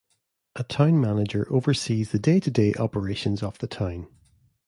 A 0.55 0.63
town 0.63 0.99
manager 0.99 1.45
oversees 1.53 2.09
the 2.09 2.17
day-to-day 2.17 2.73
operations 2.79 3.43
of 3.43 3.59
the 3.59 3.67
town. 3.67 4.07